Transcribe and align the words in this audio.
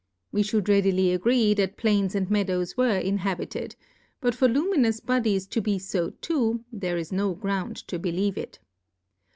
We 0.31 0.41
fliould 0.41 0.67
readily 0.67 1.11
agree 1.13 1.53
that 1.53 1.77
Plains 1.77 2.15
and 2.15 2.27
Meadows 2.31 2.75
were 2.75 2.97
Inhabited; 2.97 3.75
but 4.19 4.33
for 4.33 4.47
Luminous 4.47 4.99
Bo 4.99 5.19
dies 5.19 5.45
to 5.45 5.61
be 5.61 5.77
fo 5.77 6.09
too^ 6.23 6.63
there 6.73 6.97
is 6.97 7.11
no 7.11 7.35
Ground 7.35 7.75
to 7.87 7.99
be 7.99 8.11
lieve 8.11 8.35
it. 8.35 8.57